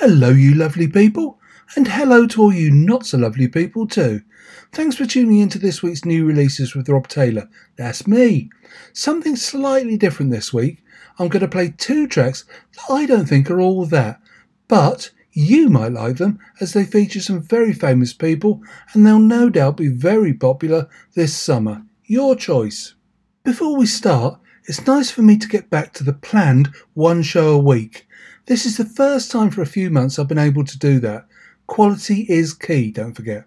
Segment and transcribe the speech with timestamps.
[0.00, 1.40] Hello, you lovely people,
[1.74, 4.22] and hello to all you not so lovely people too.
[4.70, 7.48] Thanks for tuning in to this week's new releases with Rob Taylor.
[7.74, 8.48] That's me.
[8.92, 10.84] Something slightly different this week.
[11.18, 12.44] I'm going to play two tracks
[12.76, 14.20] that I don't think are all that,
[14.68, 18.62] but you might like them as they feature some very famous people
[18.92, 21.82] and they'll no doubt be very popular this summer.
[22.04, 22.94] Your choice.
[23.42, 24.38] Before we start,
[24.68, 28.06] it's nice for me to get back to the planned one show a week.
[28.48, 31.26] This is the first time for a few months I've been able to do that.
[31.66, 33.44] Quality is key, don't forget.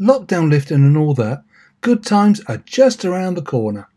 [0.00, 1.44] Lockdown lifting and all that,
[1.82, 3.88] good times are just around the corner.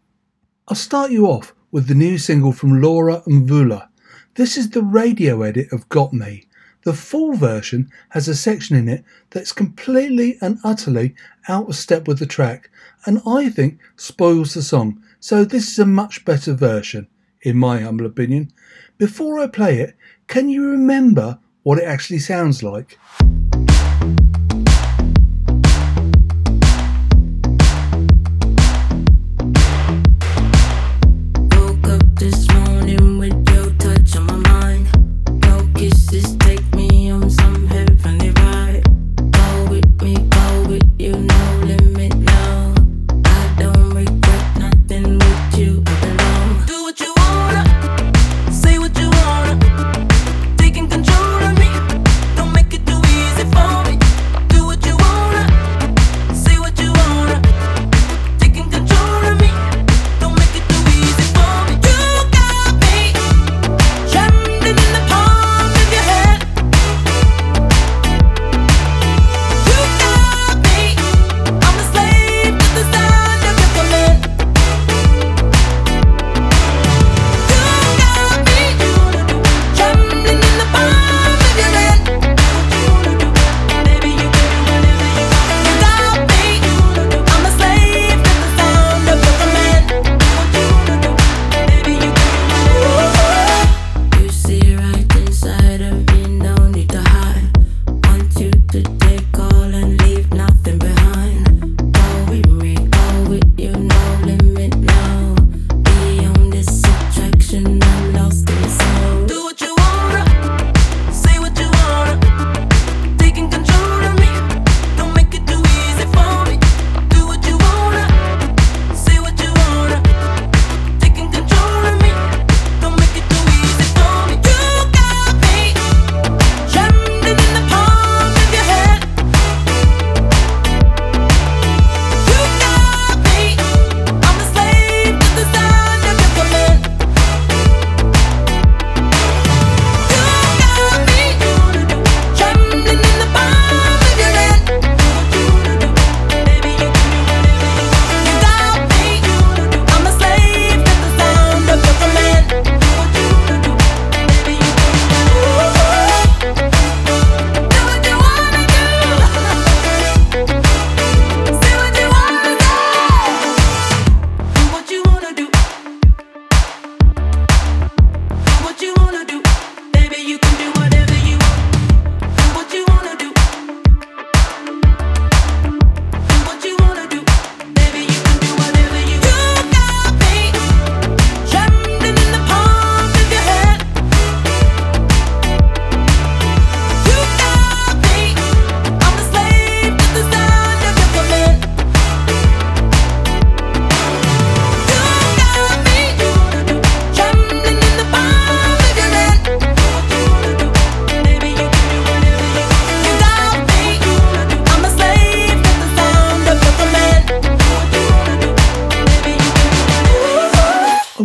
[0.67, 3.87] I'll start you off with the new single from Laura Mvula.
[4.35, 6.43] This is the radio edit of Got Me.
[6.83, 11.15] The full version has a section in it that's completely and utterly
[11.47, 12.69] out of step with the track,
[13.07, 17.07] and I think spoils the song, so this is a much better version,
[17.41, 18.51] in my humble opinion.
[18.99, 22.97] Before I play it, can you remember what it actually sounds like?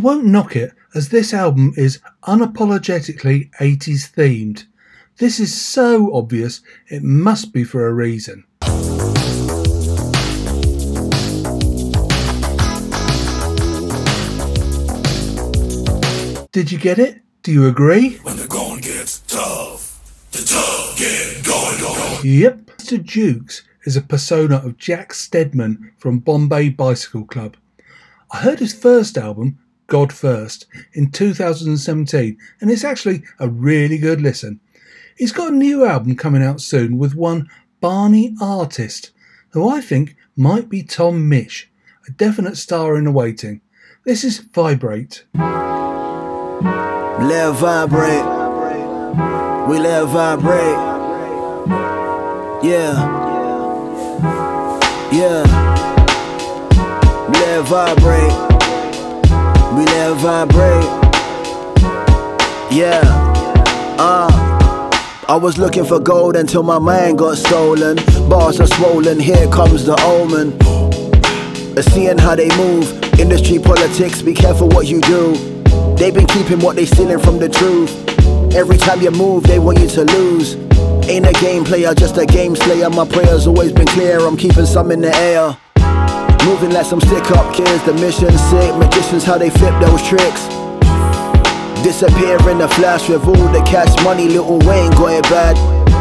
[0.01, 4.65] Knock it, as this album is unapologetically 80s themed.
[5.17, 8.45] This is so obvious, it must be for a reason.
[16.53, 17.21] Did you get it?
[17.43, 18.19] Do you agree?
[18.19, 22.25] When the going gets tough, the tough get going, going.
[22.25, 22.59] Yep.
[22.79, 23.03] Mr.
[23.03, 27.57] Jukes is a persona of Jack Steadman from Bombay Bicycle Club.
[28.31, 34.21] I heard his first album, God First in 2017, and it's actually a really good
[34.21, 34.61] listen.
[35.17, 37.51] He's got a new album coming out soon with one
[37.81, 39.11] Barney Artist,
[39.51, 41.67] who I think might be Tom Misch,
[42.07, 43.61] a definite star in the waiting.
[44.05, 45.25] This is Vibrate.
[47.21, 48.25] Let vibrate.
[49.69, 50.79] We let vibrate.
[52.63, 52.93] Yeah.
[55.11, 55.45] Yeah.
[57.33, 58.48] Let vibrate.
[59.79, 60.85] We let it vibrate.
[62.73, 63.01] Yeah.
[63.97, 64.49] Uh.
[65.29, 67.97] I was looking for gold until my mind got stolen.
[68.31, 70.59] Bars are swollen, here comes the omen.
[71.93, 72.91] Seeing how they move,
[73.21, 75.35] industry politics, be careful what you do.
[75.97, 77.93] They've been keeping what they stealing from the truth.
[78.57, 80.55] Every time you move, they want you to lose.
[81.09, 82.89] Ain't a game player, just a game slayer.
[82.89, 85.57] My prayers always been clear, I'm keeping some in the air.
[86.45, 88.75] Moving like some stick up kids, the mission sick.
[88.77, 90.47] Magicians, how they flip those tricks.
[91.83, 95.57] Disappear in a flash with all the cash money, Little Wayne it bad.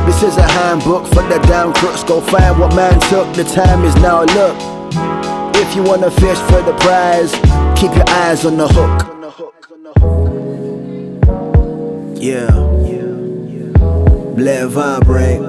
[0.08, 2.04] This is a handbook for the down crooks.
[2.04, 3.32] Go find what man took.
[3.36, 4.24] The time is now.
[4.24, 4.56] Look,
[5.56, 7.32] if you wanna fish for the prize,
[7.80, 9.14] keep your eyes on the hook.
[12.20, 12.50] Yeah,
[14.36, 15.42] let it vibrate.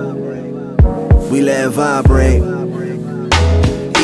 [1.30, 2.57] We let it vibrate.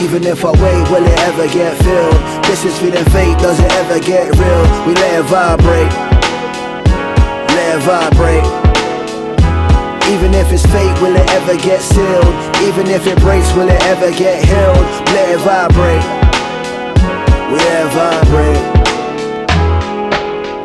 [0.04, 2.44] Even if I wait, will it ever get filled?
[2.44, 4.62] This is feeling fake, does it ever get real?
[4.86, 5.90] We let it vibrate.
[7.56, 8.44] Let it vibrate.
[10.12, 12.34] Even if it's fake, will it ever get sealed?
[12.68, 14.84] Even if it breaks, will it ever get healed?
[15.16, 16.04] Let it vibrate.
[17.50, 18.83] We let it vibrate.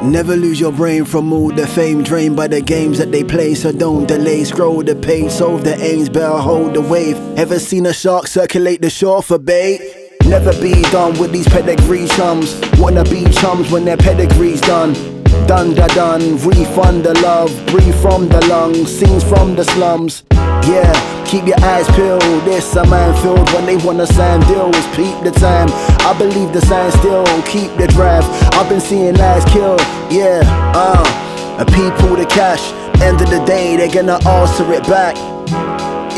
[0.01, 3.54] Never lose your brain from all the fame drained by the games that they play.
[3.54, 7.18] So don't delay, scroll the page, solve the aims, better hold the wave.
[7.38, 9.81] Ever seen a shark circulate the shore for bait?
[10.25, 12.60] Never be done with these pedigree chums.
[12.78, 15.19] Wanna be chums when their pedigree's done.
[15.50, 20.22] Da done, refund the love, breathe from the lungs, scenes from the slums.
[20.30, 20.94] Yeah,
[21.25, 22.22] keep your eyes peeled.
[22.46, 24.78] This a minefield when they wanna sign deals.
[24.96, 25.68] Peep the time.
[26.01, 27.25] I believe the sign still.
[27.48, 28.25] Keep the drive.
[28.54, 29.81] I've been seeing lives killed.
[30.12, 30.42] Yeah,
[30.75, 32.72] uh, people the cash.
[33.01, 35.16] End of the day, they're gonna answer it back.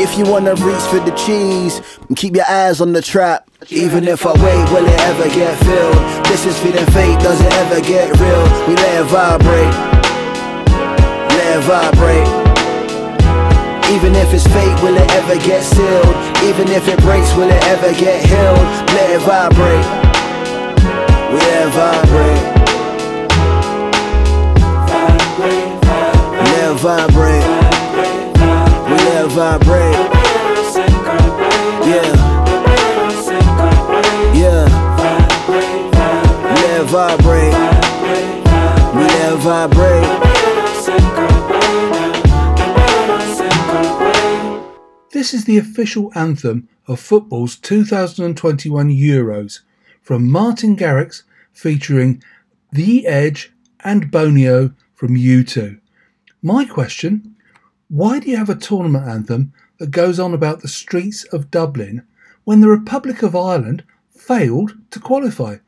[0.02, 1.80] If you wanna reach for the cheese,
[2.16, 3.48] keep your eyes on the trap.
[3.70, 6.24] Even if I wait, will it ever get filled?
[6.26, 8.42] This is feeling fake, does it ever get real?
[8.66, 9.74] We let it vibrate.
[11.30, 12.28] Let it vibrate.
[13.94, 16.16] Even if it's fake, will it ever get sealed?
[16.50, 18.66] Even if it breaks, will it ever get healed?
[18.98, 19.86] Let it vibrate.
[21.30, 22.42] We let it vibrate.
[25.38, 25.78] It vibrate.
[26.42, 27.61] Let it vibrate.
[31.86, 32.12] Yeah.
[34.34, 34.66] Yeah.
[36.44, 37.52] Let it vibrate.
[38.94, 40.10] Let it vibrate.
[45.12, 49.60] This is the official anthem of football's 2021 Euros
[50.00, 51.22] from Martin Garrix
[51.52, 52.20] featuring
[52.72, 53.52] The Edge
[53.84, 55.78] and Bonio from U2.
[56.42, 57.31] My question
[57.92, 62.06] why do you have a tournament anthem that goes on about the streets of Dublin
[62.44, 63.84] when the Republic of Ireland
[64.16, 65.58] failed to qualify?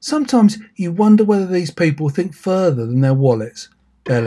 [0.00, 3.68] Sometimes you wonder whether these people think further than their wallets.
[4.04, 4.26] Bell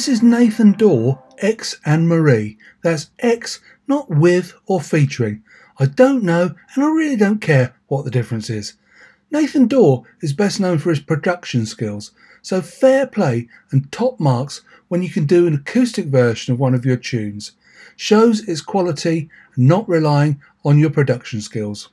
[0.00, 2.56] This is Nathan Dawe, X Anne-Marie.
[2.82, 5.42] That's X, not with or featuring.
[5.78, 8.78] I don't know, and I really don't care what the difference is.
[9.30, 14.62] Nathan Dawe is best known for his production skills, so fair play and top marks
[14.88, 17.52] when you can do an acoustic version of one of your tunes.
[17.94, 21.90] Shows its quality not relying on your production skills.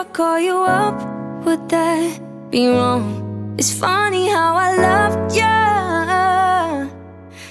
[0.00, 0.96] I call you up,
[1.44, 3.54] would that be wrong?
[3.58, 6.90] It's funny how I loved you.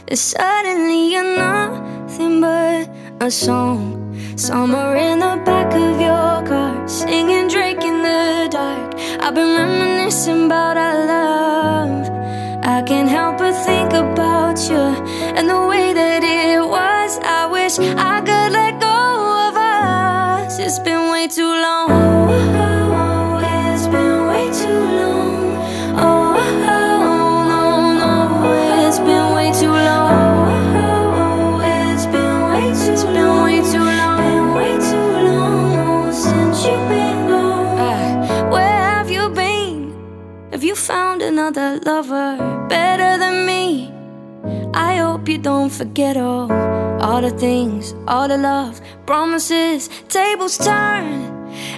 [0.08, 2.90] Then suddenly you're nothing but
[3.22, 4.18] a song.
[4.36, 8.96] Somewhere in the back of your car, singing Drake in the dark.
[9.22, 12.10] I've been reminiscing about our love.
[12.66, 14.86] I can't help but think about you
[15.38, 17.20] and the way that it was.
[17.22, 18.89] I wish I could let go.
[20.70, 21.90] It's been way too long.
[21.90, 22.30] Oh,
[22.62, 23.42] oh,
[23.74, 25.58] it's been way too long.
[25.98, 26.36] Oh,
[28.86, 30.54] it's been way too long.
[31.66, 34.18] It's been way too it's been way too long.
[34.22, 37.80] Been way too long since you've been gone.
[37.80, 39.92] Uh, where have you been?
[40.52, 42.38] Have you found another lover
[42.70, 43.92] better than me?
[44.76, 46.48] I hope you don't forget all,
[47.00, 51.30] all the things, all the love, promises, tables turn.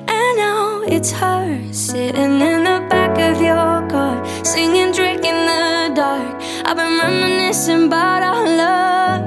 [0.08, 6.42] And now it's her sitting in the back of your car, singing, drinking the dark.
[6.66, 9.24] I've been reminiscing about our love.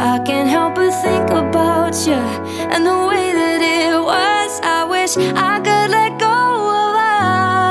[0.00, 2.22] I can't help but think about you
[2.72, 4.60] and the way that it was.
[4.62, 6.94] I wish I could let go of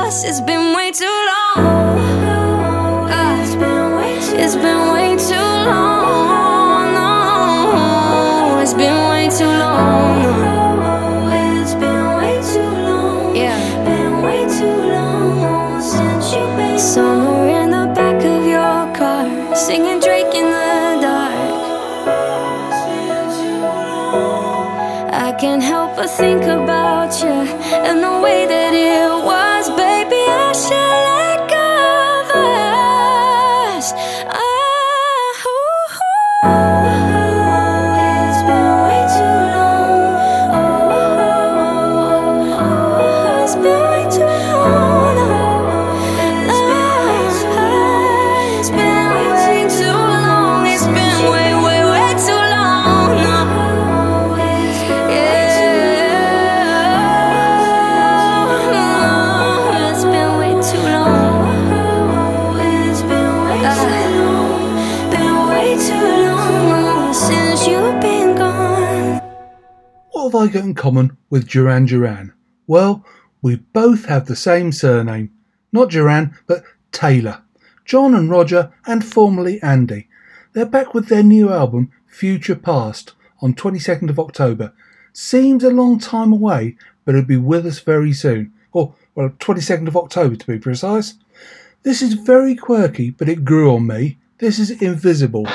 [0.06, 0.24] us.
[0.24, 1.13] It's been way too
[8.74, 10.18] it's been way too long.
[11.32, 13.36] It's been way too long.
[13.36, 19.54] Yeah, been way too long since you've been somewhere in the back of your car,
[19.54, 21.34] singing Drake in the dark.
[25.12, 27.30] I can't help but think about you
[27.86, 29.13] and the way that it
[70.34, 72.32] have I got in common with Duran Duran?
[72.66, 73.04] Well,
[73.40, 75.30] we both have the same surname.
[75.70, 77.42] Not Duran, but Taylor.
[77.84, 80.08] John and Roger, and formerly Andy.
[80.52, 83.12] They're back with their new album, Future Past,
[83.42, 84.72] on 22nd of October.
[85.12, 88.52] Seems a long time away, but it'll be with us very soon.
[88.72, 91.14] Or, well, 22nd of October to be precise.
[91.84, 94.18] This is very quirky, but it grew on me.
[94.38, 95.46] This is Invisible.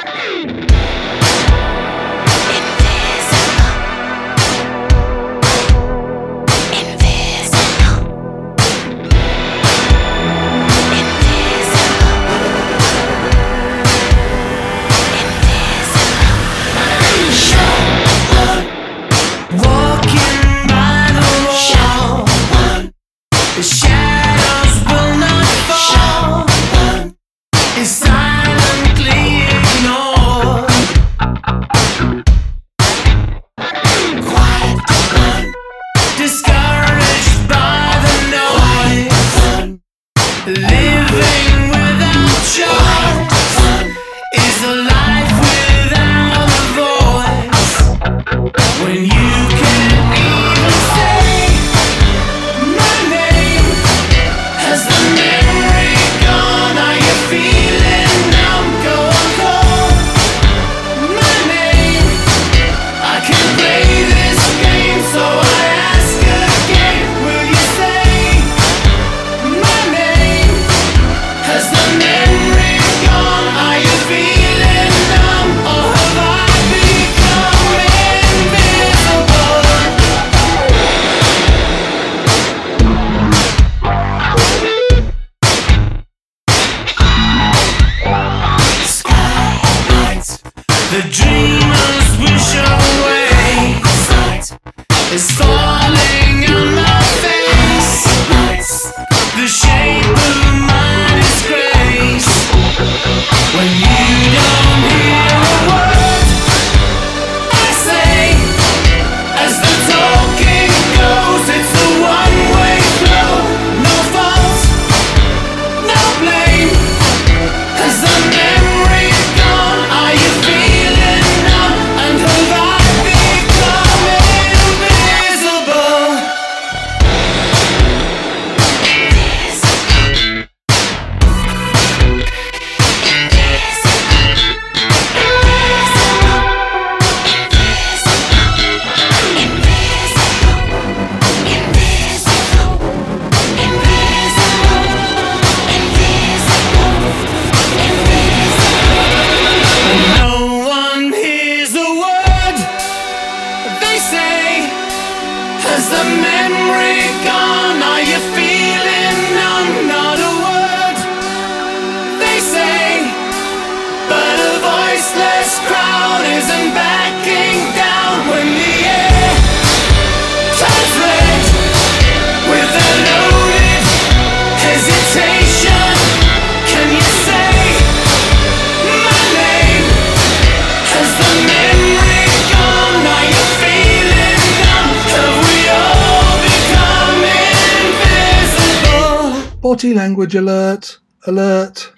[189.80, 191.94] Body language alert, alert.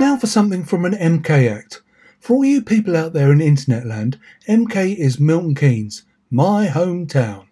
[0.00, 1.82] Now for something from an MK act.
[2.18, 7.46] For all you people out there in internet land, MK is Milton Keynes, my hometown.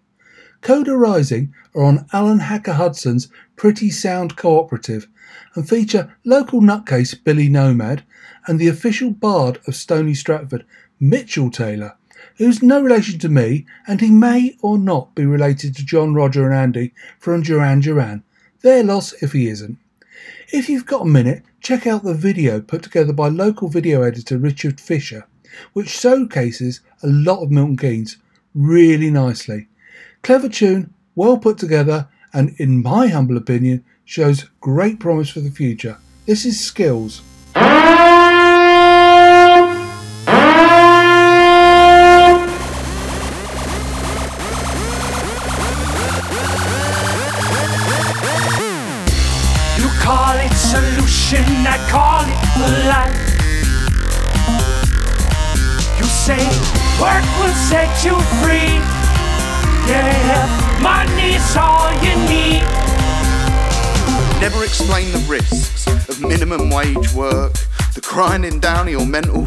[0.59, 5.07] Coda Rising are on Alan Hacker Hudson's Pretty Sound Cooperative
[5.55, 8.03] and feature local nutcase Billy Nomad
[8.45, 10.65] and the official bard of Stony Stratford,
[10.99, 11.95] Mitchell Taylor,
[12.37, 16.45] who's no relation to me and he may or not be related to John, Roger
[16.45, 18.23] and Andy from Duran Duran.
[18.61, 19.77] Their loss if he isn't.
[20.51, 24.37] If you've got a minute, check out the video put together by local video editor
[24.37, 25.25] Richard Fisher,
[25.73, 28.17] which showcases a lot of Milton Keynes
[28.53, 29.67] really nicely.
[30.21, 35.51] Clever tune, well put together, and in my humble opinion, shows great promise for the
[35.51, 35.97] future.
[36.25, 37.21] This is Skills.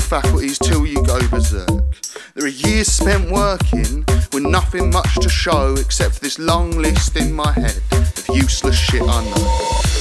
[0.06, 1.68] Faculties till you go berserk.
[2.34, 7.16] There are years spent working with nothing much to show except for this long list
[7.16, 9.46] in my head of useless shit I know.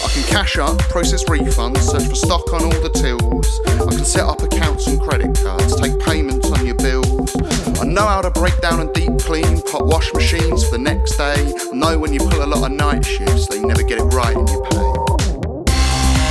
[0.05, 3.59] I can cash up, process refunds, search for stock on all the tills.
[3.65, 7.35] I can set up accounts and credit cards, take payments on your bills.
[7.81, 11.17] I know how to break down and deep clean pot wash machines for the next
[11.17, 11.51] day.
[11.71, 14.37] I know when you pull a lot of night shifts, they never get it right
[14.37, 14.85] in your pay.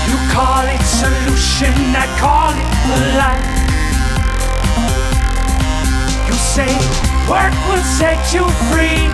[0.06, 2.74] You call it solution, I call it.
[3.58, 3.63] You
[6.44, 6.68] say
[7.28, 9.09] work will set you free.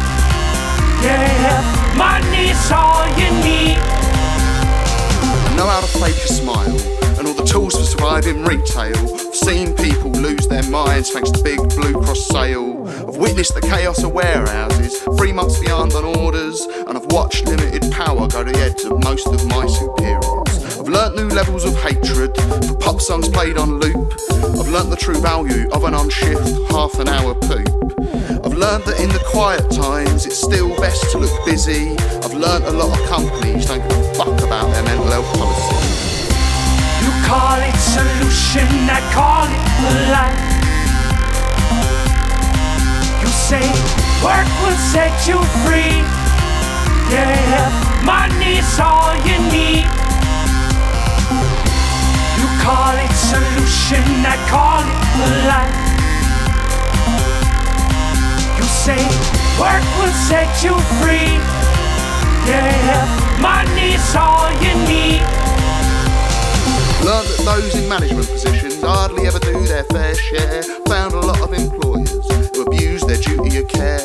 [1.02, 1.62] Yeah,
[1.96, 3.78] money's all you need.
[5.56, 6.76] Know how to fake a smile
[7.18, 8.96] and all the tools for surviving retail.
[8.96, 12.79] I've seen people lose their minds thanks to big Blue Cross sale.
[13.40, 18.28] Witnessed the chaos of warehouses, three months behind on orders, and I've watched limited power
[18.28, 20.76] go to the heads of most of my superiors.
[20.78, 24.12] I've learnt new levels of hatred for pop songs played on loop.
[24.60, 27.64] I've learnt the true value of an on shift half an hour poop.
[28.44, 31.96] I've learned that in the quiet times it's still best to look busy.
[32.20, 35.80] I've learnt a lot of companies don't give a fuck about their mental health policy.
[37.00, 40.59] You call it solution, I call it light.
[43.20, 43.66] You say
[44.24, 46.00] work will set you free.
[47.12, 47.68] Yeah,
[48.04, 49.86] money's all you need.
[52.38, 55.76] You call it solution, I call it the light.
[58.56, 59.02] You say
[59.60, 61.36] work will set you free.
[62.48, 63.04] Yeah,
[63.40, 65.22] money's all you need.
[67.04, 70.62] Learned that those in management positions hardly ever do their fair share.
[70.86, 71.89] Found a lot of employers who
[73.20, 74.00] duty of care.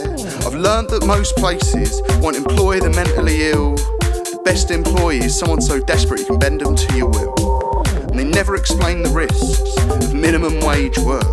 [0.45, 3.75] I've learned that most places won't employ the mentally ill.
[3.75, 7.83] The best employee is someone so desperate you can bend them to your will.
[8.09, 11.23] And they never explain the risks of minimum wage work.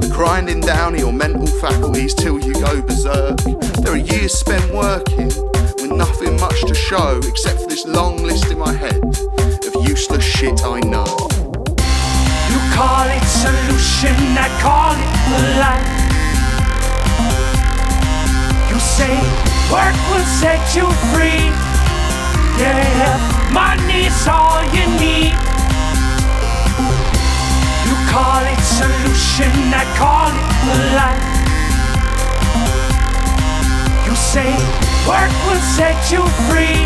[0.00, 3.38] The grinding down your mental faculties till you go berserk.
[3.82, 8.50] There are years spent working with nothing much to show except for this long list
[8.50, 9.00] in my head
[20.44, 21.44] set you free.
[22.60, 23.16] Yeah,
[23.50, 25.32] money's all you need.
[27.86, 31.24] You call it solution, I call it the light.
[34.04, 34.52] You say
[35.08, 36.80] work will set you free.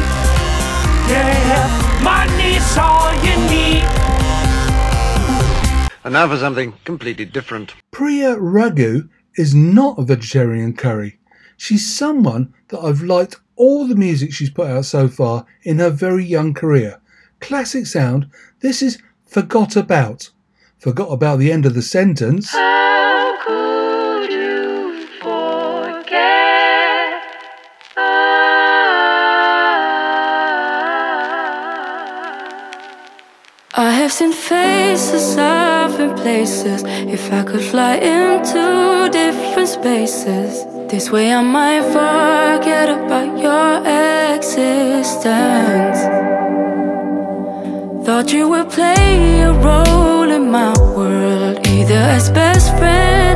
[1.10, 1.66] Yeah,
[2.10, 3.88] money's all you need.
[6.04, 7.74] And now for something completely different.
[7.90, 11.18] Priya Raghu is not a vegetarian curry.
[11.56, 15.90] She's someone that I've liked all the music she's put out so far in her
[15.90, 17.00] very young career.
[17.40, 18.30] Classic sound.
[18.60, 20.30] This is Forgot About.
[20.78, 22.50] Forgot about the end of the sentence.
[22.52, 26.00] How could you forget?
[27.96, 28.38] Ah.
[33.74, 35.67] I have seen faces, I've
[35.98, 36.82] been places.
[36.86, 43.70] If I could fly into different spaces, this way I might forget about your
[44.36, 46.00] existence.
[48.06, 53.27] Thought you would play a role in my world, either as best friend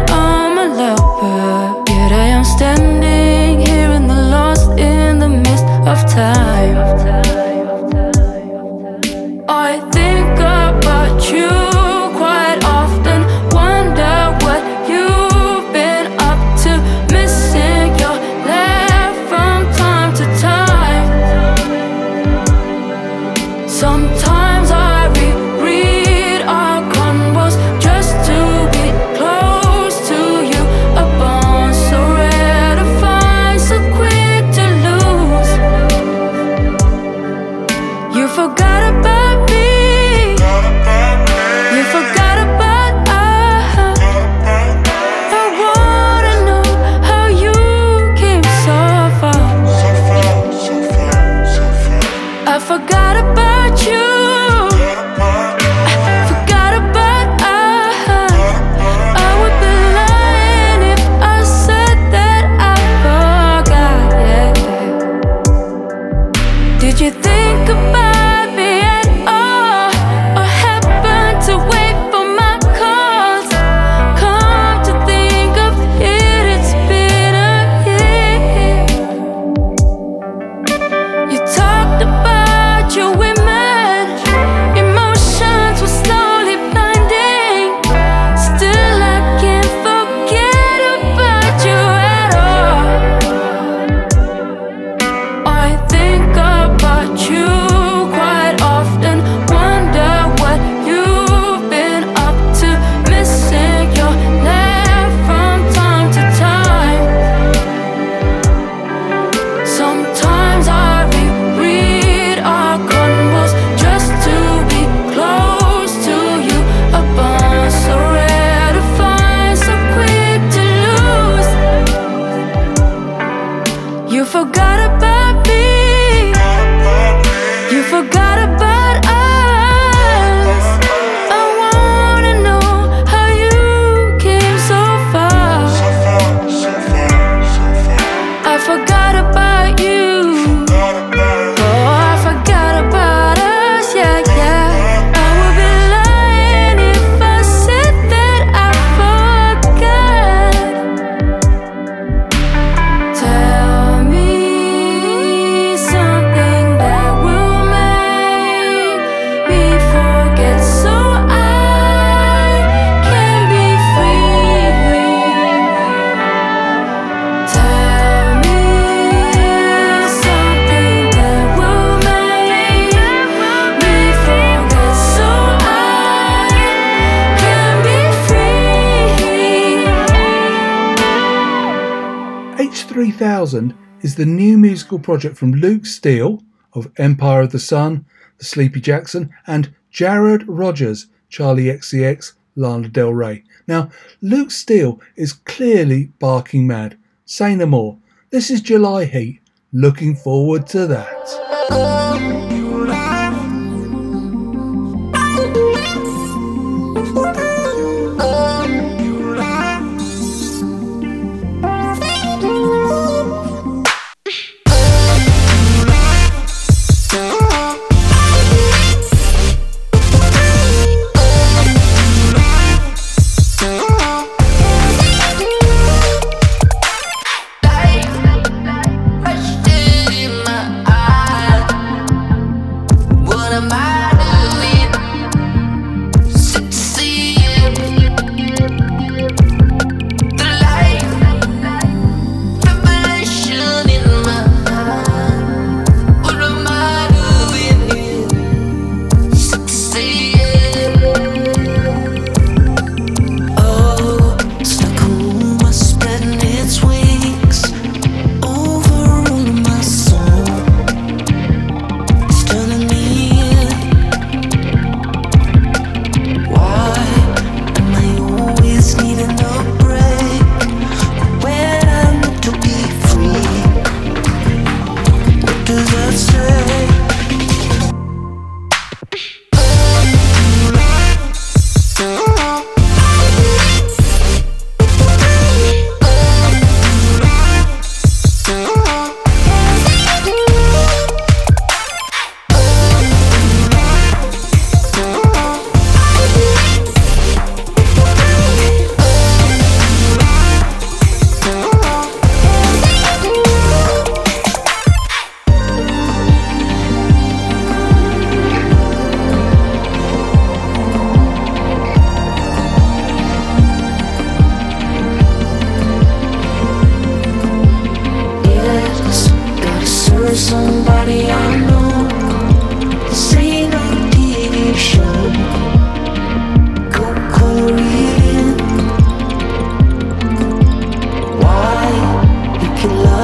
[183.23, 188.05] 2000 is the new musical project from Luke Steele of Empire of the Sun,
[188.39, 193.45] The Sleepy Jackson, and Jarrad Rogers, Charli XCX, Lana Del Rey.
[193.69, 193.91] Now,
[194.23, 196.99] Luke Steele is clearly barking mad.
[197.25, 197.97] Say no more.
[198.31, 199.41] This is July Heat.
[199.73, 202.62] Looking forward to that.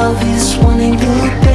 [0.09, 1.48] Love is one wanting the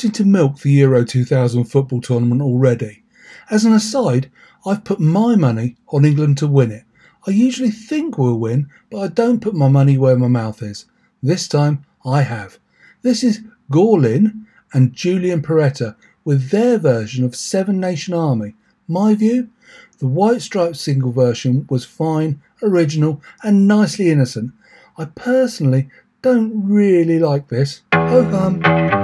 [0.00, 3.02] starting to milk the Euro 2000 football tournament already.
[3.50, 4.30] As an aside,
[4.64, 6.84] I've put my money on England to win it.
[7.26, 10.86] I usually think we'll win, but I don't put my money where my mouth is.
[11.22, 12.58] This time, I have.
[13.02, 18.54] This is Gaullin and Julian Perretta with their version of Seven Nation Army.
[18.88, 19.50] My view?
[19.98, 24.52] The White Stripes single version was fine, original, and nicely innocent.
[24.96, 25.90] I personally
[26.22, 27.82] don't really like this.
[27.92, 28.99] Ho hum.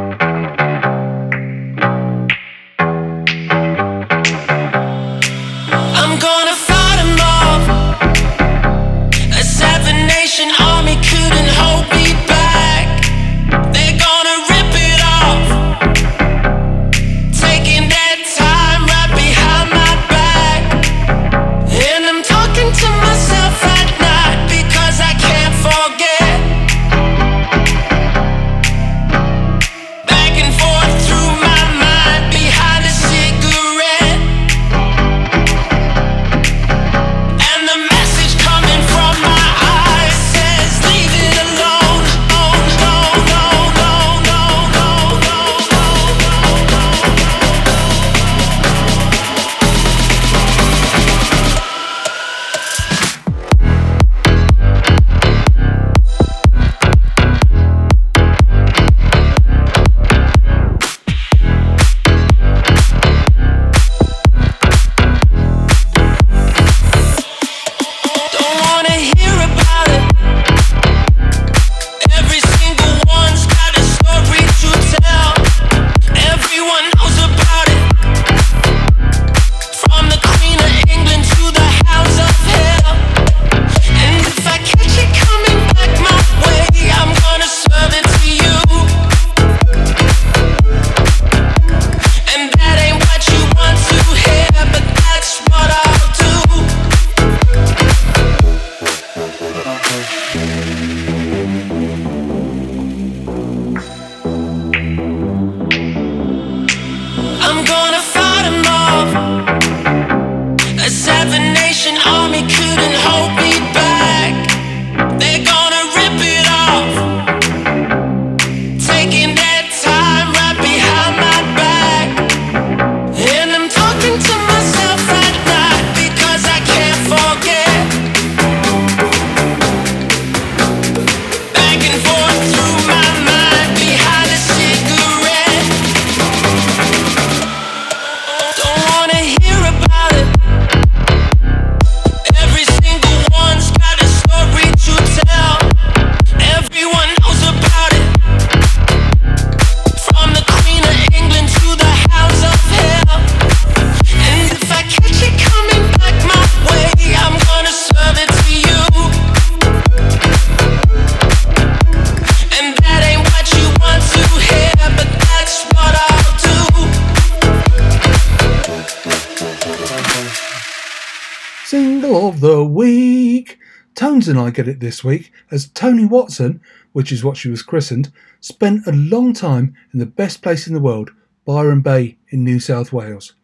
[172.27, 173.57] Of the week.
[173.95, 176.61] Tones and I get it this week as Toni Watson,
[176.93, 178.11] which is what she was christened,
[178.41, 181.12] spent a long time in the best place in the world,
[181.45, 183.35] Byron Bay in New South Wales.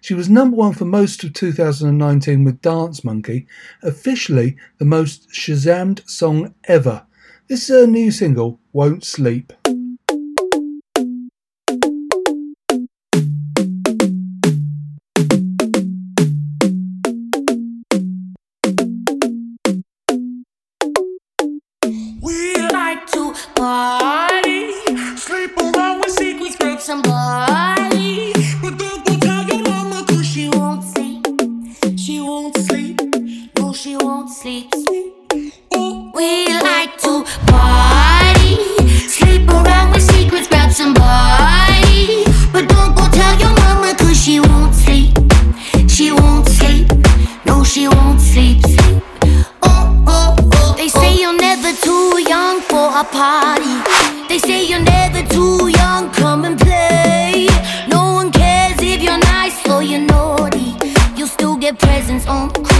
[0.00, 3.46] She was number one for most of 2019 with Dance Monkey,
[3.82, 7.04] officially the most Shazammed song ever.
[7.48, 9.52] This is her new single, Won't Sleep.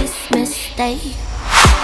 [0.03, 0.98] Christmas Day.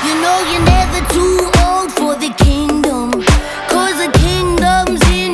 [0.05, 3.23] You know you're never too old for the kingdom.
[3.71, 5.28] Cause the kingdom's in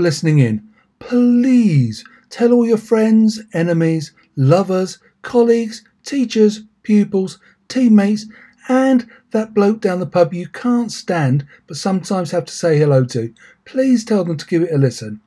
[0.00, 0.66] for listening in.
[0.98, 7.38] Please tell all your friends, enemies, lovers, colleagues, teachers, pupils,
[7.68, 8.24] teammates,
[8.68, 13.04] and that bloke down the pub you can't stand but sometimes have to say hello
[13.04, 13.34] to.
[13.66, 15.20] Please tell them to give it a listen.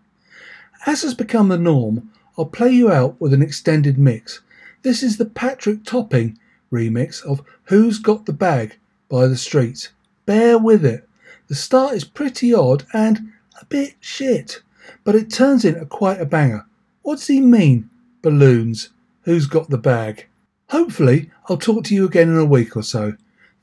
[0.88, 4.42] As has become the norm, I'll play you out with an extended mix.
[4.82, 6.40] This is the Patrick Topping
[6.72, 9.90] remix of Who's Got the Bag by The Streets.
[10.26, 11.08] Bear with it.
[11.48, 14.62] The start is pretty odd and a bit shit,
[15.04, 16.66] but it turns into quite a banger.
[17.02, 17.90] What does he mean?
[18.22, 18.90] Balloons.
[19.24, 20.28] Who's got the bag?
[20.70, 23.14] Hopefully, I'll talk to you again in a week or so.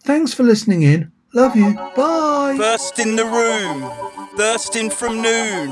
[0.03, 1.13] Thanks for listening in.
[1.35, 1.75] Love you.
[1.97, 2.55] Bye.
[2.57, 3.91] First in the room,
[4.37, 5.71] thirsting from noon,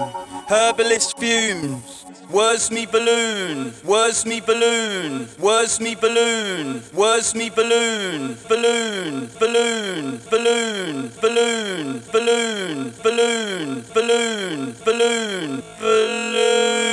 [0.48, 2.04] herbalist fumes.
[2.30, 3.72] Where's me balloon?
[3.84, 5.28] Where's me balloon?
[5.38, 6.82] Where's me balloon?
[6.92, 8.36] Where's me balloon?
[8.48, 16.87] Balloon, balloon, balloon, balloon, balloon, balloon, balloon, balloon, balloon.